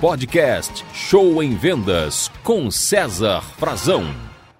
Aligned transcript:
podcast 0.00 0.84
Show 0.92 1.42
em 1.42 1.56
Vendas 1.56 2.30
com 2.44 2.70
César 2.70 3.40
Frazão. 3.40 4.04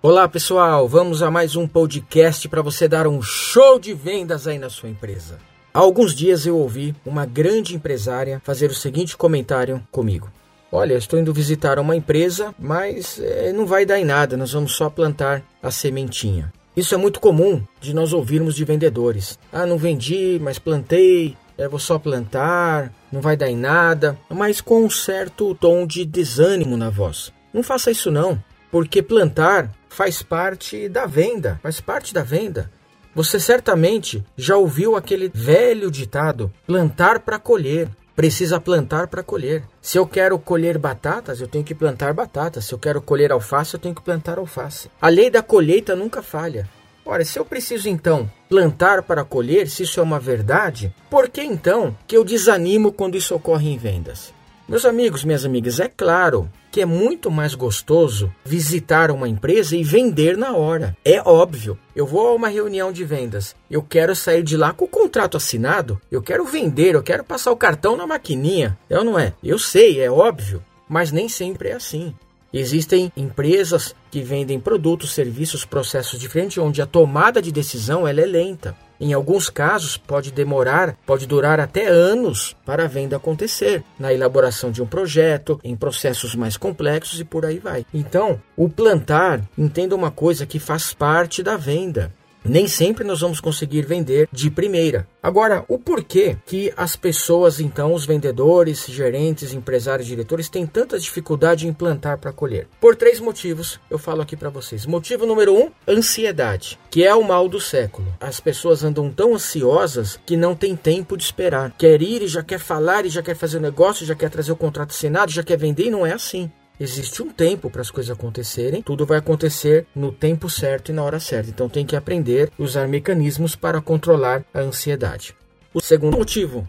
Olá 0.01 0.27
pessoal, 0.27 0.89
vamos 0.89 1.23
a 1.23 1.31
mais 1.31 1.57
um 1.57 1.69
podcast 1.69 2.49
para 2.49 2.63
você 2.63 2.89
dar 2.89 3.07
um 3.07 3.21
show 3.21 3.79
de 3.79 3.93
vendas 3.93 4.47
aí 4.47 4.59
na 4.59 4.71
sua 4.71 4.89
empresa. 4.89 5.39
Há 5.75 5.79
alguns 5.81 6.15
dias 6.15 6.47
eu 6.47 6.57
ouvi 6.57 6.95
uma 7.05 7.27
grande 7.27 7.77
empresária 7.77 8.41
fazer 8.45 8.71
o 8.71 8.75
seguinte 8.75 9.15
comentário 9.17 9.83
comigo. 9.93 10.31
Olha, 10.73 10.95
estou 10.95 11.19
indo 11.19 11.35
visitar 11.35 11.79
uma 11.79 11.95
empresa, 11.95 12.55
mas 12.59 13.21
é, 13.21 13.53
não 13.53 13.67
vai 13.67 13.85
dar 13.85 14.01
em 14.01 14.05
nada, 14.05 14.37
nós 14.39 14.53
vamos 14.53 14.75
só 14.75 14.89
plantar 14.89 15.43
a 15.63 15.71
sementinha. 15.71 16.51
Isso 16.75 16.95
é 16.95 16.99
muito 16.99 17.21
comum 17.21 17.63
de 17.81 17.95
nós 17.95 18.13
ouvirmos 18.13 18.55
de 18.55 18.65
vendedores. 18.65 19.39
Ah, 19.53 19.67
não 19.67 19.77
vendi, 19.77 20.39
mas 20.43 20.59
plantei, 20.59 21.37
é, 21.59 21.69
vou 21.69 21.79
só 21.79 21.99
plantar, 21.99 22.93
não 23.17 23.23
vai 23.23 23.35
dar 23.35 23.49
em 23.49 23.57
nada, 23.57 24.19
mas 24.29 24.61
com 24.61 24.85
um 24.85 24.91
certo 24.91 25.55
tom 25.55 25.87
de 25.87 26.05
desânimo 26.05 26.77
na 26.77 26.91
voz. 26.91 27.33
Não 27.51 27.63
faça 27.63 27.91
isso 27.91 28.11
não, 28.11 28.39
porque 28.71 29.01
plantar 29.03 29.73
faz 29.89 30.23
parte 30.23 30.87
da 30.87 31.07
venda, 31.07 31.59
faz 31.63 31.81
parte 31.81 32.13
da 32.13 32.23
venda. 32.23 32.71
Você 33.15 33.41
certamente 33.41 34.23
já 34.37 34.55
ouviu 34.59 34.97
aquele 34.97 35.31
velho 35.33 35.91
ditado: 35.91 36.53
plantar 36.67 37.21
para 37.21 37.39
colher. 37.39 37.89
Precisa 38.15 38.61
plantar 38.61 39.09
para 39.09 39.23
colher. 39.23 39.63
Se 39.81 39.99
eu 39.99 40.07
quero 40.07 40.39
colher 40.39 40.77
batatas, 40.77 41.41
eu 41.41 41.49
tenho 41.49 41.65
que 41.65 41.75
plantar 41.75 42.13
batatas. 42.13 42.67
Se 42.67 42.75
eu 42.75 42.79
quero 42.79 43.01
colher 43.01 43.33
alface, 43.33 43.75
eu 43.75 43.81
tenho 43.81 43.95
que 43.95 44.03
plantar 44.03 44.39
alface. 44.39 44.91
A 45.01 45.09
lei 45.09 45.31
da 45.31 45.43
colheita 45.43 45.97
nunca 45.97 46.23
falha. 46.23 46.69
Ora, 47.07 47.25
se 47.25 47.39
eu 47.39 47.45
preciso 47.45 47.89
então 47.89 48.29
plantar 48.49 49.01
para 49.05 49.25
colher, 49.25 49.69
se 49.69 49.85
isso 49.85 50.01
é 50.01 50.03
uma 50.03 50.19
verdade, 50.19 50.93
por 51.09 51.29
que 51.29 51.41
então 51.41 51.97
que 52.05 52.17
eu 52.17 52.25
desanimo 52.25 52.91
quando 52.91 53.17
isso 53.17 53.33
ocorre 53.33 53.71
em 53.71 53.79
vendas? 53.79 54.35
Meus 54.69 54.85
amigos, 54.85 55.23
minhas 55.23 55.45
amigas, 55.45 55.79
é 55.79 55.89
claro 55.89 56.51
que 56.73 56.81
é 56.81 56.85
muito 56.85 57.31
mais 57.31 57.55
gostoso 57.55 58.35
visitar 58.45 59.13
uma 59.13 59.29
empresa 59.29 59.77
e 59.77 59.85
vender 59.85 60.37
na 60.37 60.57
hora. 60.57 60.97
É 61.05 61.23
óbvio. 61.23 61.79
Eu 61.95 62.05
vou 62.05 62.27
a 62.27 62.35
uma 62.35 62.49
reunião 62.49 62.91
de 62.91 63.05
vendas, 63.05 63.55
eu 63.71 63.81
quero 63.81 64.17
sair 64.17 64.43
de 64.43 64.57
lá 64.57 64.73
com 64.73 64.85
o 64.85 64.89
contrato 64.89 65.37
assinado, 65.37 66.01
eu 66.11 66.21
quero 66.21 66.45
vender, 66.45 66.97
eu 66.97 67.03
quero 67.05 67.23
passar 67.23 67.53
o 67.53 67.57
cartão 67.57 67.97
na 67.97 68.07
maquininha. 68.07 68.77
É 68.91 68.99
ou 68.99 69.05
não 69.05 69.17
é? 69.17 69.33
Eu 69.45 69.61
sei, 69.61 70.01
é 70.01 70.11
óbvio, 70.11 70.61
mas 70.89 71.13
nem 71.13 71.29
sempre 71.29 71.69
é 71.69 71.75
assim. 71.75 72.13
Existem 72.59 73.13
empresas 73.15 73.95
que 74.11 74.23
vendem 74.23 74.59
produtos, 74.59 75.13
serviços, 75.13 75.67
processos 75.67 76.19
diferentes, 76.19 76.57
onde 76.57 76.81
a 76.81 76.87
tomada 76.87 77.43
de 77.43 77.53
decisão 77.53 78.09
ela 78.09 78.23
é 78.23 78.25
lenta. 78.25 78.75
Em 78.99 79.13
alguns 79.13 79.51
casos, 79.51 79.99
pode 79.99 80.33
demorar, 80.33 80.97
pode 81.05 81.27
durar 81.27 81.61
até 81.61 81.87
anos 81.87 82.57
para 82.65 82.85
a 82.85 82.89
venda 82.89 83.19
acontecer, 83.19 83.85
na 83.99 84.11
elaboração 84.11 84.71
de 84.71 84.83
um 84.83 84.87
projeto, 84.87 85.61
em 85.63 85.77
processos 85.77 86.35
mais 86.35 86.57
complexos 86.57 87.21
e 87.21 87.25
por 87.25 87.45
aí 87.45 87.59
vai. 87.59 87.85
Então, 87.93 88.41
o 88.57 88.71
plantar, 88.71 89.43
entenda 89.59 89.95
uma 89.95 90.11
coisa 90.11 90.47
que 90.47 90.59
faz 90.59 90.95
parte 90.95 91.43
da 91.43 91.59
venda 91.59 92.11
nem 92.49 92.67
sempre 92.67 93.05
nós 93.05 93.21
vamos 93.21 93.41
conseguir 93.41 93.87
vender 93.87 94.29
de 94.33 94.51
primeira. 94.51 95.07
Agora, 95.23 95.65
o 95.69 95.79
porquê 95.79 96.37
que 96.47 96.73
as 96.77 96.95
pessoas, 96.95 97.61
então, 97.61 97.93
os 97.93 98.07
vendedores, 98.07 98.87
gerentes, 98.87 99.53
empresários, 99.53 100.07
diretores, 100.07 100.49
têm 100.49 100.67
tanta 100.67 100.99
dificuldade 100.99 101.67
em 101.67 101.73
plantar 101.73 102.19
para 102.19 102.33
colher? 102.33 102.69
Por 102.81 102.95
três 102.95 103.19
motivos, 103.19 103.81
eu 103.91 103.99
falo 103.99 104.23
aqui 104.23 104.37
para 104.37 104.51
vocês. 104.51 104.87
Motivo 104.87 105.27
número 105.27 105.55
um, 105.55 105.71
ansiedade, 105.89 106.79
que 106.91 107.05
é 107.05 107.15
o 107.15 107.25
mal 107.25 107.49
do 107.49 107.61
século. 107.61 108.15
As 108.21 108.41
pessoas 108.41 108.85
andam 108.85 109.11
tão 109.11 109.35
ansiosas 109.35 110.19
que 110.25 110.37
não 110.37 110.55
tem 110.55 110.77
tempo 110.77 111.17
de 111.17 111.25
esperar. 111.25 111.73
Quer 111.77 112.01
ir 112.03 112.23
e 112.23 112.29
já 112.29 112.43
quer 112.43 112.59
falar 112.59 113.05
e 113.05 113.09
já 113.09 113.23
quer 113.23 113.37
fazer 113.37 113.59
o 113.59 113.63
negócio, 113.63 114.07
já 114.07 114.15
quer 114.15 114.31
trazer 114.31 114.53
o 114.53 114.57
contrato 114.57 114.91
assinado, 114.91 115.33
já 115.33 115.43
quer 115.43 115.59
vender 115.59 115.87
e 115.87 115.91
não 115.91 116.07
é 116.07 116.13
assim. 116.13 116.51
Existe 116.79 117.23
um 117.23 117.31
tempo 117.31 117.71
para 117.71 117.81
as 117.81 117.91
coisas 117.91 118.11
acontecerem, 118.11 118.83
tudo 118.83 119.07
vai 119.07 119.19
acontecer 119.19 119.87
no 119.95 120.13
tempo 120.13 120.51
certo 120.51 120.91
e 120.91 120.95
na 120.95 121.03
hora 121.03 121.19
certa. 121.19 121.49
Então 121.49 121.69
tem 121.69 121.87
que 121.87 121.97
aprender 121.97 122.51
a 122.59 122.63
usar 122.63 122.87
mecanismos 122.87 123.57
para 123.57 123.81
controlar 123.81 124.45
a 124.53 124.61
ansiedade. 124.61 125.35
O 125.73 125.81
segundo 125.81 126.19
motivo 126.19 126.69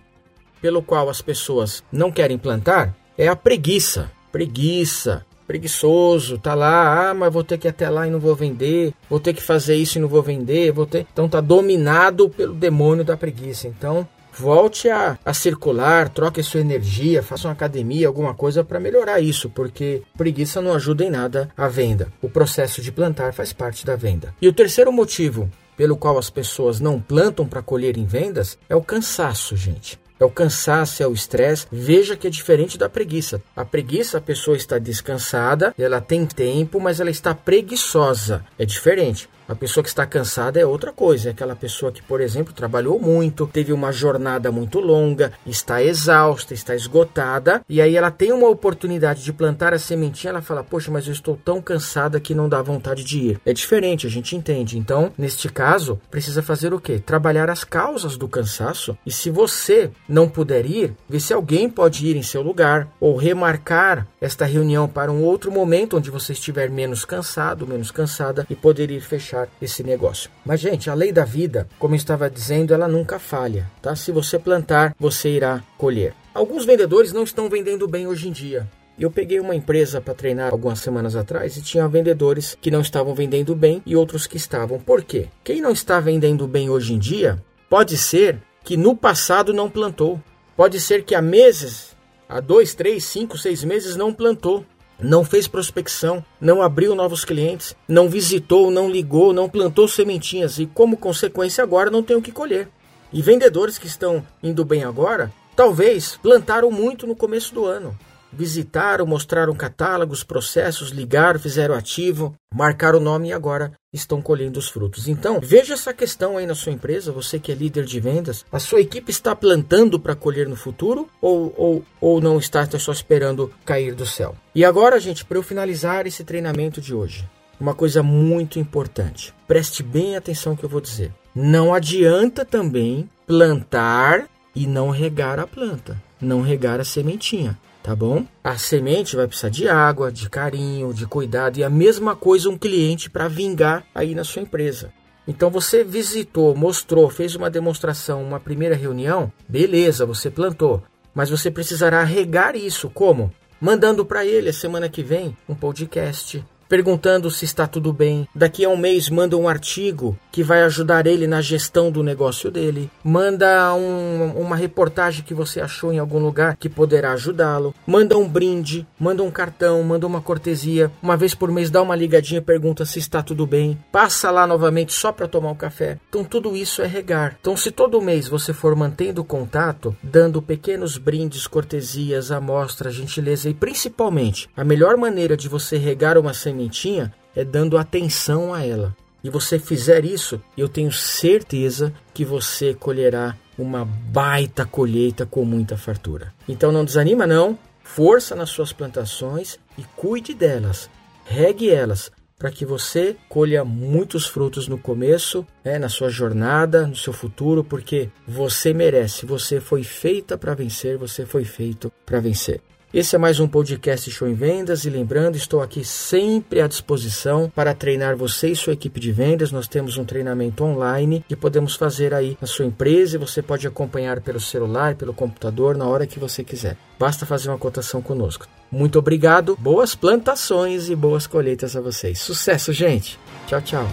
pelo 0.62 0.82
qual 0.82 1.10
as 1.10 1.22
pessoas 1.22 1.84
não 1.92 2.12
querem 2.12 2.38
plantar 2.38 2.96
é 3.18 3.28
a 3.28 3.36
preguiça. 3.36 4.10
Preguiça, 4.32 5.26
preguiçoso, 5.48 6.38
tá 6.38 6.54
lá, 6.54 7.10
ah, 7.10 7.14
mas 7.14 7.32
vou 7.32 7.44
ter 7.44 7.58
que 7.58 7.68
ir 7.68 7.70
até 7.70 7.90
lá 7.90 8.06
e 8.06 8.12
não 8.12 8.20
vou 8.20 8.36
vender, 8.36 8.94
vou 9.10 9.20
ter 9.20 9.34
que 9.34 9.42
fazer 9.42 9.76
isso 9.76 9.98
e 9.98 10.02
não 10.02 10.08
vou 10.08 10.22
vender, 10.22 10.72
vou 10.72 10.86
ter. 10.86 11.08
Então 11.12 11.30
tá 11.30 11.40
dominado 11.40 12.30
pelo 12.30 12.54
demônio 12.54 13.06
da 13.06 13.16
preguiça. 13.16 13.68
Então, 13.68 14.08
volte 14.38 14.90
a, 14.90 15.18
a 15.26 15.34
circular, 15.34 16.10
troque 16.10 16.44
sua 16.44 16.62
energia, 16.62 17.24
faça 17.24 17.48
uma 17.48 17.54
academia, 17.54 18.08
alguma 18.08 18.34
coisa 18.34 18.64
para 18.64 18.80
melhorar 18.80 19.20
isso, 19.20 19.50
porque 19.50 20.02
preguiça 20.18 20.62
não 20.62 20.74
ajuda 20.74 21.04
em 21.04 21.10
nada 21.10 21.50
a 21.58 21.68
venda. 21.68 22.12
O 22.22 22.30
processo 22.30 22.82
de 22.82 22.92
plantar 22.92 23.34
faz 23.34 23.52
parte 23.54 23.86
da 23.86 23.96
venda. 23.96 24.34
E 24.42 24.48
o 24.48 24.54
terceiro 24.54 24.92
motivo 24.92 25.50
pelo 25.76 25.96
qual 25.96 26.18
as 26.18 26.30
pessoas 26.30 26.80
não 26.80 27.00
plantam 27.00 27.48
para 27.48 27.62
colher 27.62 27.98
em 27.98 28.06
vendas 28.06 28.58
é 28.68 28.76
o 28.76 28.82
cansaço, 28.82 29.56
gente. 29.56 30.00
É 30.20 30.26
o 30.26 30.32
cansaço, 30.32 31.04
é 31.04 31.08
o 31.08 31.14
estresse. 31.14 31.68
Veja 31.72 32.18
que 32.18 32.26
é 32.26 32.30
diferente 32.30 32.78
da 32.78 32.90
preguiça. 32.90 33.40
A 33.56 33.64
preguiça, 33.64 34.18
a 34.18 34.22
pessoa 34.22 34.58
está 34.58 34.80
descansada, 34.80 35.76
ela 35.78 36.02
tem 36.02 36.26
tempo, 36.26 36.80
mas 36.80 37.00
ela 37.00 37.12
está 37.12 37.36
preguiçosa. 37.36 38.44
É 38.58 38.66
diferente. 38.66 39.30
A 39.48 39.56
pessoa 39.56 39.82
que 39.82 39.90
está 39.90 40.06
cansada 40.06 40.60
é 40.60 40.66
outra 40.66 40.92
coisa. 40.92 41.30
É 41.30 41.32
aquela 41.32 41.56
pessoa 41.56 41.92
que, 41.92 42.02
por 42.02 42.20
exemplo, 42.20 42.54
trabalhou 42.54 43.00
muito, 43.00 43.48
teve 43.48 43.72
uma 43.72 43.94
jornada 43.94 44.52
muito 44.52 44.80
longa, 44.80 45.32
está 45.46 45.82
exausta, 45.82 46.54
está 46.54 46.76
esgotada, 46.76 47.62
e 47.70 47.82
aí 47.82 47.96
ela 47.96 48.12
tem 48.12 48.34
uma 48.34 48.50
oportunidade 48.50 49.24
de 49.24 49.32
plantar 49.32 49.74
a 49.74 49.80
sementinha, 49.80 50.32
ela 50.32 50.42
fala: 50.42 50.64
Poxa, 50.64 50.92
mas 50.92 51.08
eu 51.08 51.14
estou 51.14 51.40
tão 51.44 51.62
cansada 51.62 52.20
que 52.20 52.36
não 52.36 52.50
dá 52.50 52.62
vontade 52.62 53.04
de 53.04 53.20
ir. 53.20 53.42
É 53.46 53.54
diferente, 53.54 54.06
a 54.06 54.10
gente 54.10 54.36
entende. 54.36 54.78
Então, 54.78 55.14
neste 55.18 55.48
caso, 55.48 56.00
precisa 56.12 56.42
fazer 56.42 56.74
o 56.74 56.80
quê? 56.80 57.00
Trabalhar 57.00 57.50
as 57.50 57.64
causas 57.64 58.18
do 58.18 58.28
cansaço. 58.28 58.98
E 59.06 59.12
se 59.12 59.30
você 59.30 59.90
não 60.10 60.28
puder 60.28 60.66
ir, 60.66 60.94
ver 61.08 61.22
se 61.22 61.34
alguém 61.34 61.70
pode 61.70 62.06
ir 62.06 62.18
em 62.18 62.24
seu 62.24 62.42
lugar, 62.42 62.90
ou 63.00 63.16
remarcar 63.16 64.08
esta 64.20 64.46
reunião 64.46 64.88
para 64.88 65.12
um 65.12 65.24
outro 65.24 65.52
momento 65.52 65.98
onde 65.98 66.12
você 66.12 66.34
estiver 66.34 66.70
menos 66.70 67.06
cansado, 67.06 67.66
menos 67.66 67.92
cansada 67.92 68.46
e 68.50 68.56
poder 68.56 68.92
ir 68.92 69.02
fechar 69.02 69.37
fechar 69.38 69.50
esse 69.62 69.84
negócio. 69.84 70.32
Mas, 70.46 70.60
gente, 70.60 70.90
a 70.90 70.94
lei 70.94 71.12
da 71.12 71.26
vida, 71.26 71.68
como 71.78 71.94
eu 71.94 71.98
estava 71.98 72.30
dizendo, 72.30 72.74
ela 72.74 72.88
nunca 72.88 73.20
falha, 73.20 73.70
tá? 73.82 73.96
Se 73.96 74.12
você 74.12 74.40
plantar, 74.40 74.96
você 75.00 75.30
irá 75.30 75.64
colher. 75.78 76.14
Alguns 76.34 76.66
vendedores 76.66 77.12
não 77.12 77.24
estão 77.24 77.50
vendendo 77.50 77.88
bem 77.88 78.08
hoje 78.08 78.28
em 78.30 78.32
dia. 78.32 78.68
Eu 79.00 79.12
peguei 79.12 79.40
uma 79.40 79.56
empresa 79.56 80.02
para 80.02 80.16
treinar 80.16 80.52
algumas 80.52 80.80
semanas 80.80 81.16
atrás 81.16 81.56
e 81.56 81.62
tinha 81.62 81.88
vendedores 81.88 82.58
que 82.60 82.72
não 82.72 82.82
estavam 82.82 83.14
vendendo 83.14 83.54
bem 83.56 83.82
e 83.86 83.96
outros 83.96 84.26
que 84.26 84.38
estavam. 84.38 84.80
Por 84.80 85.04
quê? 85.04 85.28
Quem 85.44 85.62
não 85.62 85.72
está 85.72 86.00
vendendo 86.00 86.48
bem 86.48 86.70
hoje 86.70 86.94
em 86.94 87.00
dia 87.00 87.44
pode 87.70 87.96
ser 87.96 88.40
que 88.64 88.76
no 88.76 88.96
passado 88.96 89.54
não 89.54 89.70
plantou. 89.70 90.20
Pode 90.56 90.80
ser 90.80 91.04
que 91.04 91.14
há 91.14 91.22
meses, 91.22 91.96
há 92.28 92.40
dois, 92.40 92.74
três, 92.74 93.04
cinco, 93.04 93.38
seis 93.38 93.64
meses 93.64 93.96
não 93.96 94.12
plantou 94.12 94.66
não 95.00 95.24
fez 95.24 95.48
prospecção, 95.48 96.24
não 96.42 96.62
abriu 96.62 96.96
novos 96.96 97.24
clientes, 97.24 97.76
não 97.88 98.10
visitou, 98.10 98.72
não 98.72 98.90
ligou, 98.90 99.32
não 99.32 99.50
plantou 99.50 99.88
sementinhas 99.88 100.60
e, 100.60 100.66
como 100.66 100.98
consequência, 100.98 101.64
agora 101.64 101.92
não 101.92 102.04
tem 102.04 102.18
o 102.18 102.22
que 102.22 102.32
colher. 102.32 102.70
E 103.12 103.22
vendedores 103.22 103.78
que 103.78 103.88
estão 103.88 104.26
indo 104.44 104.66
bem 104.66 104.84
agora, 104.84 105.32
talvez 105.56 106.18
plantaram 106.22 106.70
muito 106.72 107.08
no 107.08 107.16
começo 107.16 107.54
do 107.54 107.66
ano, 107.66 107.98
visitaram, 108.32 109.06
mostraram 109.06 109.56
catálogos, 109.56 110.24
processos, 110.24 110.90
ligaram, 110.90 111.40
fizeram 111.40 111.76
ativo, 111.76 112.36
marcaram 112.54 113.00
o 113.00 113.02
nome 113.02 113.30
e 113.30 113.34
agora 113.34 113.72
estão 113.98 114.22
colhendo 114.22 114.60
os 114.60 114.70
frutos. 114.70 115.08
Então, 115.08 115.40
veja 115.42 115.74
essa 115.74 115.94
questão 115.94 116.38
aí 116.38 116.46
na 116.46 116.56
sua 116.56 116.72
empresa, 116.72 117.12
você 117.12 117.40
que 117.40 117.52
é 117.52 117.56
líder 117.56 117.86
de 117.86 118.00
vendas, 118.00 118.46
a 118.52 118.60
sua 118.60 118.82
equipe 118.82 119.12
está 119.12 119.36
plantando 119.36 120.00
para 120.00 120.16
colher 120.16 120.48
no 120.48 120.56
futuro 120.56 121.10
ou, 121.22 121.54
ou, 121.58 121.84
ou 122.00 122.22
não 122.22 122.38
está, 122.38 122.64
está 122.64 122.80
só 122.80 122.92
esperando 122.92 123.52
cair 123.66 123.94
do 123.94 124.06
céu? 124.06 124.36
E 124.54 124.64
agora, 124.64 125.00
gente, 125.00 125.26
para 125.26 125.38
eu 125.38 125.44
finalizar 125.44 126.08
esse 126.08 126.24
treinamento 126.24 126.80
de 126.80 126.94
hoje, 126.94 127.28
uma 127.60 127.74
coisa 127.74 128.02
muito 128.02 128.60
importante. 128.60 129.34
Preste 129.48 129.84
bem 129.84 130.16
atenção 130.16 130.56
que 130.56 130.64
eu 130.64 130.70
vou 130.70 130.82
dizer. 130.82 131.12
Não 131.34 131.74
adianta 131.74 132.46
também 132.46 133.10
plantar 133.26 134.28
e 134.56 134.66
não 134.66 134.90
regar 134.90 135.40
a 135.40 135.46
planta, 135.46 136.02
não 136.20 136.42
regar 136.42 136.80
a 136.80 136.84
sementinha 136.84 137.58
tá 137.88 137.96
bom? 137.96 138.26
A 138.44 138.58
semente 138.58 139.16
vai 139.16 139.30
precisar 139.30 139.48
de 139.48 139.70
água, 139.70 140.12
de 140.12 140.30
carinho, 140.30 140.94
de 140.94 141.08
cuidado 141.08 141.58
e 141.58 141.64
a 141.64 141.70
mesma 141.70 142.18
coisa 142.18 142.50
um 142.50 142.58
cliente 142.58 143.10
para 143.10 143.30
vingar 143.30 143.86
aí 143.96 144.14
na 144.14 144.26
sua 144.26 144.42
empresa. 144.42 144.92
Então 145.26 145.50
você 145.50 145.86
visitou, 145.86 146.54
mostrou, 146.54 147.10
fez 147.10 147.34
uma 147.34 147.50
demonstração, 147.50 148.22
uma 148.22 148.42
primeira 148.42 148.76
reunião, 148.76 149.32
beleza, 149.48 150.06
você 150.06 150.30
plantou, 150.30 150.84
mas 151.16 151.30
você 151.30 151.50
precisará 151.50 152.04
regar 152.04 152.58
isso 152.58 152.90
como? 152.90 153.32
Mandando 153.60 154.06
para 154.06 154.26
ele 154.26 154.50
a 154.50 154.54
semana 154.54 154.90
que 154.90 155.02
vem 155.02 155.38
um 155.48 155.56
podcast, 155.56 156.44
perguntando 156.68 157.30
se 157.32 157.46
está 157.46 157.68
tudo 157.68 157.94
bem. 157.94 158.28
Daqui 158.34 158.66
a 158.66 158.70
um 158.70 158.78
mês 158.78 159.10
manda 159.10 159.38
um 159.38 159.48
artigo 159.48 160.18
que 160.32 160.44
vai 160.44 160.64
ajudar 160.64 161.08
ele 161.08 161.28
na 161.28 161.42
gestão 161.42 161.92
do 161.92 162.04
negócio 162.04 162.52
dele. 162.52 162.90
Manda 163.04 163.74
um, 163.74 164.34
uma 164.40 164.56
reportagem 164.56 165.24
que 165.24 165.34
você 165.34 165.60
achou 165.60 165.92
em 165.92 166.00
algum 166.00 166.20
lugar 166.20 166.56
que 166.58 166.70
poderá 166.70 167.14
ajudá-lo. 167.14 167.74
Manda 167.86 168.18
um 168.18 168.28
brinde, 168.28 168.86
manda 169.00 169.24
um 169.24 169.32
cartão, 169.32 169.82
manda 169.84 170.06
uma 170.06 170.22
cortesia. 170.22 170.92
Uma 171.02 171.18
vez 171.18 171.34
por 171.34 171.52
mês 171.52 171.70
dá 171.70 171.82
uma 171.82 171.96
ligadinha, 171.96 172.42
pergunta 172.42 172.86
se 172.86 173.00
está 173.00 173.24
tudo 173.24 173.48
bem. 173.48 173.78
Passa 173.92 174.30
lá 174.30 174.46
novamente 174.46 174.94
só 174.94 175.12
para 175.12 175.28
tomar 175.28 175.52
um 175.52 175.56
café. 175.56 175.98
Então 176.10 176.24
tudo 176.24 176.56
isso 176.56 176.82
é 176.82 176.88
regar. 176.88 177.38
Então 177.40 177.58
se 177.58 177.72
todo 177.72 178.02
mês 178.02 178.28
você 178.28 178.54
for 178.54 178.76
mantendo 178.76 179.24
contato, 179.24 179.96
dando 180.04 180.42
pequenos 180.42 180.98
brindes, 180.98 181.48
cortesias, 181.48 182.32
amostra, 182.32 182.92
gentileza 182.92 183.50
e 183.50 183.54
principalmente 183.54 184.50
a 184.56 184.64
melhor 184.64 184.98
maneira 184.98 185.36
de 185.36 185.48
você 185.48 185.78
regar 185.78 186.18
uma 186.18 186.34
sementinha 186.58 187.14
é 187.36 187.46
dando 187.46 187.78
atenção 187.78 188.54
a 188.54 188.66
ela. 188.66 188.96
E 189.24 189.30
você 189.30 189.60
fizer 189.60 190.04
isso, 190.06 190.42
eu 190.58 190.68
tenho 190.68 190.92
certeza 190.92 191.94
que 192.14 192.26
você 192.26 192.74
colherá 192.74 193.36
uma 193.58 193.86
baita 193.86 194.66
colheita 194.66 195.26
com 195.26 195.44
muita 195.44 195.78
fartura. 195.78 196.34
Então 196.48 196.72
não 196.72 196.86
desanima 196.86 197.28
não, 197.28 197.58
força 197.84 198.36
nas 198.36 198.50
suas 198.50 198.72
plantações 198.72 199.60
e 199.78 199.84
cuide 199.96 200.34
delas. 200.34 200.90
Regue 201.26 201.70
elas 201.70 202.12
para 202.38 202.52
que 202.52 202.66
você 202.66 203.18
colha 203.28 203.66
muitos 203.66 204.28
frutos 204.28 204.68
no 204.68 204.78
começo, 204.78 205.46
né, 205.66 205.80
na 205.80 205.90
sua 205.90 206.10
jornada, 206.10 206.86
no 206.86 206.96
seu 206.96 207.12
futuro, 207.12 207.64
porque 207.64 208.10
você 208.28 208.74
merece, 208.74 209.26
você 209.26 209.60
foi 209.60 209.84
feita 209.84 210.38
para 210.38 210.54
vencer, 210.54 210.98
você 210.98 211.26
foi 211.26 211.44
feito 211.44 211.92
para 212.06 212.20
vencer. 212.20 212.62
Esse 212.94 213.18
é 213.18 213.20
mais 213.20 213.38
um 213.42 213.50
podcast 213.50 214.10
Show 214.10 214.30
em 214.30 214.34
Vendas 214.34 214.86
e 214.86 214.90
lembrando, 214.90 215.36
estou 215.36 215.62
aqui 215.62 215.84
sempre 215.84 216.62
à 216.62 216.68
disposição 216.68 217.52
para 217.54 217.74
treinar 217.74 218.16
você 218.16 218.48
e 218.48 218.56
sua 218.56 218.72
equipe 218.72 218.98
de 218.98 219.12
vendas. 219.12 219.52
Nós 219.52 219.68
temos 219.68 219.98
um 219.98 220.06
treinamento 220.06 220.64
online 220.64 221.24
que 221.28 221.36
podemos 221.36 221.76
fazer 221.76 222.14
aí 222.14 222.38
na 222.40 222.48
sua 222.48 222.64
empresa 222.64 223.18
e 223.18 223.20
você 223.20 223.42
pode 223.42 223.68
acompanhar 223.68 224.22
pelo 224.22 224.40
celular, 224.40 224.96
pelo 224.96 225.14
computador, 225.14 225.76
na 225.76 225.86
hora 225.86 226.08
que 226.08 226.18
você 226.18 226.46
quiser. 226.46 226.78
Basta 226.98 227.26
fazer 227.26 227.50
uma 227.50 227.58
cotação 227.58 228.02
conosco. 228.02 228.48
Muito 228.72 228.98
obrigado, 228.98 229.58
boas 229.60 229.94
plantações 229.94 230.90
e 230.90 230.96
boas 230.96 231.28
colheitas 231.28 231.76
a 231.76 231.82
vocês. 231.82 232.20
Sucesso, 232.20 232.72
gente! 232.72 233.20
Tchau, 233.48 233.62
tchau. 233.62 233.88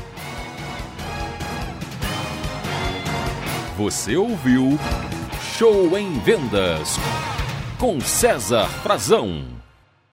Você 3.76 4.16
ouviu 4.16 4.78
Show 5.58 5.98
em 5.98 6.16
Vendas 6.20 6.96
com 7.84 8.00
César 8.00 8.66
Frazão. 8.82 9.53